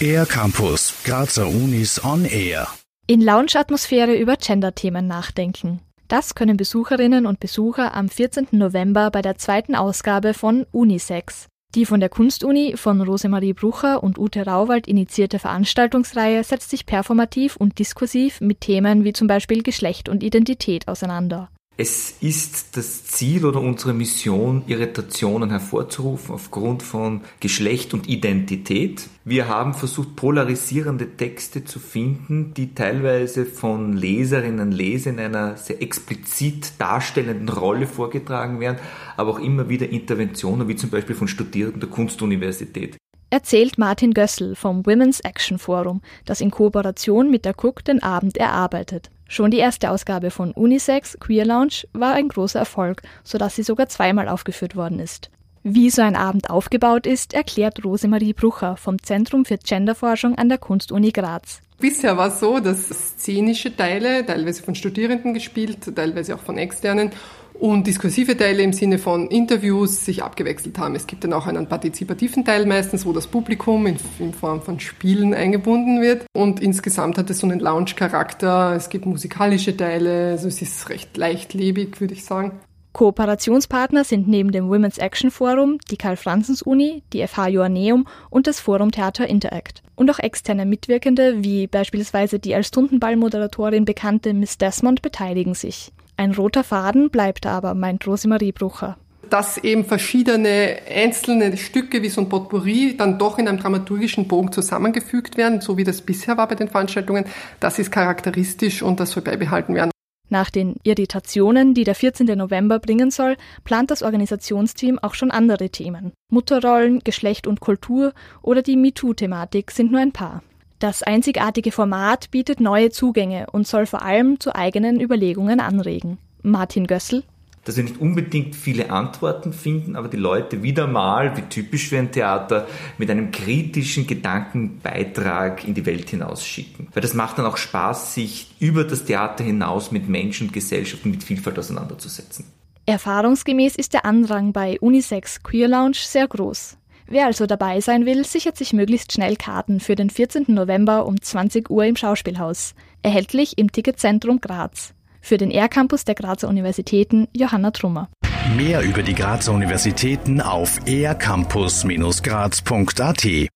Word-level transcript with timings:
Air 0.00 0.26
Campus, 0.26 0.94
Grazer 1.04 1.48
Unis 1.48 2.02
on 2.04 2.24
Air. 2.24 2.68
In 3.06 3.20
Lounge-Atmosphäre 3.20 4.14
über 4.14 4.36
Gender-Themen 4.36 5.06
nachdenken. 5.06 5.80
Das 6.06 6.34
können 6.34 6.56
Besucherinnen 6.56 7.26
und 7.26 7.40
Besucher 7.40 7.94
am 7.94 8.08
14. 8.08 8.48
November 8.52 9.10
bei 9.10 9.22
der 9.22 9.36
zweiten 9.36 9.74
Ausgabe 9.74 10.34
von 10.34 10.66
Unisex. 10.72 11.48
Die 11.74 11.84
von 11.84 12.00
der 12.00 12.08
Kunstuni 12.08 12.76
von 12.76 13.00
Rosemarie 13.02 13.52
Brucher 13.52 14.02
und 14.02 14.18
Ute 14.18 14.46
Rauwald 14.46 14.86
initiierte 14.88 15.38
Veranstaltungsreihe 15.38 16.42
setzt 16.42 16.70
sich 16.70 16.86
performativ 16.86 17.56
und 17.56 17.78
diskursiv 17.78 18.40
mit 18.40 18.62
Themen 18.62 19.04
wie 19.04 19.12
zum 19.12 19.26
Beispiel 19.26 19.62
Geschlecht 19.62 20.08
und 20.08 20.22
Identität 20.22 20.88
auseinander. 20.88 21.50
Es 21.80 22.16
ist 22.20 22.76
das 22.76 23.04
Ziel 23.04 23.46
oder 23.46 23.60
unsere 23.60 23.94
Mission, 23.94 24.64
Irritationen 24.66 25.50
hervorzurufen 25.50 26.34
aufgrund 26.34 26.82
von 26.82 27.20
Geschlecht 27.38 27.94
und 27.94 28.08
Identität. 28.08 29.08
Wir 29.24 29.46
haben 29.46 29.74
versucht, 29.74 30.16
polarisierende 30.16 31.16
Texte 31.16 31.64
zu 31.64 31.78
finden, 31.78 32.52
die 32.52 32.74
teilweise 32.74 33.46
von 33.46 33.92
Leserinnen 33.92 34.58
und 34.58 34.72
Lesern 34.72 35.18
in 35.18 35.36
einer 35.36 35.56
sehr 35.56 35.80
explizit 35.80 36.72
darstellenden 36.78 37.48
Rolle 37.48 37.86
vorgetragen 37.86 38.58
werden, 38.58 38.78
aber 39.16 39.30
auch 39.30 39.38
immer 39.38 39.68
wieder 39.68 39.88
Interventionen, 39.88 40.66
wie 40.66 40.74
zum 40.74 40.90
Beispiel 40.90 41.14
von 41.14 41.28
Studierenden 41.28 41.78
der 41.78 41.90
Kunstuniversität. 41.90 42.96
Erzählt 43.30 43.78
Martin 43.78 44.14
Gössel 44.14 44.56
vom 44.56 44.82
Women's 44.82 45.20
Action 45.22 45.60
Forum, 45.60 46.00
das 46.24 46.40
in 46.40 46.50
Kooperation 46.50 47.30
mit 47.30 47.44
der 47.44 47.54
Cook 47.56 47.84
den 47.84 48.02
Abend 48.02 48.36
erarbeitet. 48.36 49.10
Schon 49.30 49.50
die 49.50 49.58
erste 49.58 49.90
Ausgabe 49.90 50.30
von 50.30 50.52
Unisex 50.52 51.18
Queer 51.20 51.44
Lounge 51.44 51.86
war 51.92 52.14
ein 52.14 52.28
großer 52.28 52.58
Erfolg, 52.58 53.02
sodass 53.22 53.56
sie 53.56 53.62
sogar 53.62 53.88
zweimal 53.88 54.26
aufgeführt 54.26 54.74
worden 54.74 54.98
ist. 54.98 55.30
Wie 55.62 55.90
so 55.90 56.00
ein 56.00 56.16
Abend 56.16 56.48
aufgebaut 56.48 57.06
ist, 57.06 57.34
erklärt 57.34 57.84
Rosemarie 57.84 58.32
Brucher 58.32 58.78
vom 58.78 59.02
Zentrum 59.02 59.44
für 59.44 59.58
Genderforschung 59.58 60.36
an 60.36 60.48
der 60.48 60.56
Kunstuni 60.56 61.10
Graz. 61.10 61.60
Bisher 61.78 62.16
war 62.16 62.28
es 62.28 62.40
so, 62.40 62.58
dass 62.58 62.88
szenische 62.88 63.76
Teile, 63.76 64.24
teilweise 64.24 64.62
von 64.62 64.74
Studierenden 64.74 65.34
gespielt, 65.34 65.94
teilweise 65.94 66.34
auch 66.34 66.40
von 66.40 66.56
externen, 66.56 67.10
und 67.58 67.86
diskursive 67.86 68.36
Teile 68.36 68.62
im 68.62 68.72
Sinne 68.72 68.98
von 68.98 69.28
Interviews 69.28 70.04
sich 70.04 70.22
abgewechselt 70.22 70.78
haben. 70.78 70.94
Es 70.94 71.06
gibt 71.06 71.24
dann 71.24 71.32
auch 71.32 71.46
einen 71.46 71.66
partizipativen 71.66 72.44
Teil 72.44 72.66
meistens, 72.66 73.04
wo 73.04 73.12
das 73.12 73.26
Publikum 73.26 73.86
in, 73.86 73.96
in 74.18 74.32
Form 74.32 74.62
von 74.62 74.78
Spielen 74.80 75.34
eingebunden 75.34 76.00
wird. 76.00 76.24
Und 76.34 76.60
insgesamt 76.60 77.18
hat 77.18 77.30
es 77.30 77.40
so 77.40 77.46
einen 77.46 77.60
Lounge-Charakter. 77.60 78.74
Es 78.76 78.88
gibt 78.88 79.06
musikalische 79.06 79.76
Teile, 79.76 80.30
also 80.30 80.48
es 80.48 80.62
ist 80.62 80.88
recht 80.88 81.16
leichtlebig, 81.16 82.00
würde 82.00 82.14
ich 82.14 82.24
sagen. 82.24 82.52
Kooperationspartner 82.92 84.02
sind 84.02 84.26
neben 84.26 84.50
dem 84.50 84.68
Women's 84.68 84.98
Action 84.98 85.30
Forum 85.30 85.78
die 85.90 85.96
Karl-Franzens-Uni, 85.96 87.02
die 87.12 87.26
FH 87.26 87.48
Joanneum 87.48 88.06
und 88.30 88.46
das 88.46 88.60
Forum 88.60 88.90
Theater 88.90 89.26
Interact. 89.26 89.82
Und 89.94 90.10
auch 90.10 90.18
externe 90.18 90.64
Mitwirkende, 90.64 91.44
wie 91.44 91.66
beispielsweise 91.66 92.38
die 92.38 92.54
als 92.54 92.68
Stundenball-Moderatorin 92.68 93.84
bekannte 93.84 94.32
Miss 94.32 94.58
Desmond, 94.58 95.02
beteiligen 95.02 95.54
sich. 95.54 95.92
Ein 96.18 96.32
roter 96.32 96.64
Faden 96.64 97.10
bleibt 97.10 97.46
aber, 97.46 97.74
meint 97.74 98.04
Rosemarie 98.04 98.50
Brucher. 98.50 98.98
Dass 99.30 99.56
eben 99.56 99.84
verschiedene 99.84 100.78
einzelne 100.92 101.56
Stücke 101.56 102.02
wie 102.02 102.08
so 102.08 102.20
ein 102.20 102.28
Potpourri 102.28 102.96
dann 102.98 103.20
doch 103.20 103.38
in 103.38 103.46
einem 103.46 103.60
dramaturgischen 103.60 104.26
Bogen 104.26 104.50
zusammengefügt 104.50 105.36
werden, 105.36 105.60
so 105.60 105.76
wie 105.76 105.84
das 105.84 106.02
bisher 106.02 106.36
war 106.36 106.48
bei 106.48 106.56
den 106.56 106.68
Veranstaltungen, 106.68 107.24
das 107.60 107.78
ist 107.78 107.92
charakteristisch 107.92 108.82
und 108.82 108.98
das 108.98 109.12
soll 109.12 109.22
beibehalten 109.22 109.76
werden. 109.76 109.92
Nach 110.28 110.50
den 110.50 110.74
Irritationen, 110.82 111.72
die 111.72 111.84
der 111.84 111.94
14. 111.94 112.26
November 112.36 112.80
bringen 112.80 113.12
soll, 113.12 113.36
plant 113.62 113.92
das 113.92 114.02
Organisationsteam 114.02 114.98
auch 114.98 115.14
schon 115.14 115.30
andere 115.30 115.70
Themen. 115.70 116.12
Mutterrollen, 116.32 116.98
Geschlecht 117.04 117.46
und 117.46 117.60
Kultur 117.60 118.12
oder 118.42 118.62
die 118.62 118.76
MeToo-Thematik 118.76 119.70
sind 119.70 119.92
nur 119.92 120.00
ein 120.00 120.12
paar. 120.12 120.42
Das 120.78 121.02
einzigartige 121.02 121.72
Format 121.72 122.30
bietet 122.30 122.60
neue 122.60 122.90
Zugänge 122.90 123.46
und 123.50 123.66
soll 123.66 123.86
vor 123.86 124.02
allem 124.02 124.38
zu 124.38 124.54
eigenen 124.54 125.00
Überlegungen 125.00 125.60
anregen. 125.60 126.18
Martin 126.42 126.86
Gössel 126.86 127.24
dass 127.68 127.76
wir 127.76 127.84
nicht 127.84 128.00
unbedingt 128.00 128.56
viele 128.56 128.90
Antworten 128.90 129.52
finden, 129.52 129.94
aber 129.94 130.08
die 130.08 130.16
Leute 130.16 130.62
wieder 130.62 130.86
mal, 130.86 131.36
wie 131.36 131.42
typisch 131.42 131.88
für 131.88 131.98
ein 131.98 132.10
Theater, 132.10 132.66
mit 132.96 133.10
einem 133.10 133.30
kritischen 133.30 134.06
Gedankenbeitrag 134.06 135.68
in 135.68 135.74
die 135.74 135.84
Welt 135.84 136.08
hinausschicken. 136.08 136.88
Weil 136.94 137.02
das 137.02 137.12
macht 137.12 137.36
dann 137.36 137.44
auch 137.44 137.58
Spaß, 137.58 138.14
sich 138.14 138.54
über 138.58 138.84
das 138.84 139.04
Theater 139.04 139.44
hinaus 139.44 139.90
mit 139.90 140.08
Menschen 140.08 140.46
und 140.46 140.54
Gesellschaft 140.54 141.04
und 141.04 141.10
mit 141.10 141.22
Vielfalt 141.22 141.58
auseinanderzusetzen. 141.58 142.46
Erfahrungsgemäß 142.86 143.76
ist 143.76 143.92
der 143.92 144.06
Andrang 144.06 144.54
bei 144.54 144.80
Unisex 144.80 145.42
Queer 145.42 145.68
Lounge 145.68 145.96
sehr 145.96 146.26
groß. 146.26 146.78
Wer 147.10 147.24
also 147.24 147.46
dabei 147.46 147.80
sein 147.80 148.04
will, 148.04 148.26
sichert 148.26 148.58
sich 148.58 148.74
möglichst 148.74 149.14
schnell 149.14 149.36
Karten 149.36 149.80
für 149.80 149.94
den 149.94 150.10
14. 150.10 150.44
November 150.48 151.06
um 151.06 151.18
20 151.20 151.70
Uhr 151.70 151.84
im 151.84 151.96
Schauspielhaus. 151.96 152.74
Erhältlich 153.02 153.56
im 153.56 153.72
Ticketzentrum 153.72 154.42
Graz. 154.42 154.92
Für 155.22 155.38
den 155.38 155.50
R-Campus 155.50 156.04
der 156.04 156.14
Grazer 156.14 156.48
Universitäten 156.48 157.26
Johanna 157.34 157.70
Trummer. 157.70 158.10
Mehr 158.56 158.82
über 158.82 159.02
die 159.02 159.14
Grazer 159.14 159.52
Universitäten 159.52 160.42
auf 160.42 160.80
ercampus-graz.at 160.86 163.48